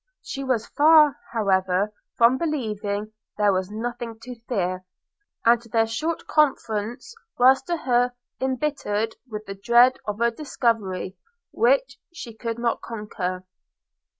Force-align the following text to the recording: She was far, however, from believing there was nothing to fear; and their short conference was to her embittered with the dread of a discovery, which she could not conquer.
She 0.23 0.43
was 0.43 0.65
far, 0.65 1.15
however, 1.31 1.93
from 2.17 2.39
believing 2.39 3.13
there 3.37 3.53
was 3.53 3.69
nothing 3.69 4.17
to 4.23 4.33
fear; 4.49 4.83
and 5.45 5.61
their 5.61 5.85
short 5.85 6.25
conference 6.25 7.13
was 7.37 7.61
to 7.65 7.77
her 7.77 8.11
embittered 8.41 9.15
with 9.29 9.45
the 9.45 9.53
dread 9.53 9.99
of 10.07 10.19
a 10.19 10.31
discovery, 10.31 11.17
which 11.51 11.99
she 12.11 12.33
could 12.33 12.57
not 12.57 12.81
conquer. 12.81 13.45